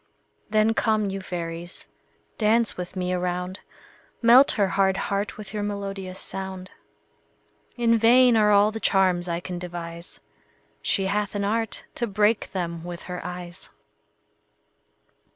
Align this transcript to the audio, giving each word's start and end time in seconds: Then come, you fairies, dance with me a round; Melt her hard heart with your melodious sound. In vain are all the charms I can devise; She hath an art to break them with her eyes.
Then 0.49 0.73
come, 0.73 1.11
you 1.11 1.21
fairies, 1.21 1.87
dance 2.39 2.75
with 2.75 2.95
me 2.95 3.11
a 3.13 3.19
round; 3.19 3.59
Melt 4.19 4.53
her 4.53 4.69
hard 4.69 4.97
heart 4.97 5.37
with 5.37 5.53
your 5.53 5.61
melodious 5.61 6.19
sound. 6.19 6.71
In 7.77 7.99
vain 7.99 8.35
are 8.35 8.49
all 8.49 8.71
the 8.71 8.79
charms 8.79 9.27
I 9.27 9.39
can 9.39 9.59
devise; 9.59 10.19
She 10.81 11.05
hath 11.05 11.35
an 11.35 11.43
art 11.45 11.83
to 11.93 12.07
break 12.07 12.51
them 12.51 12.83
with 12.83 13.03
her 13.03 13.23
eyes. 13.23 13.69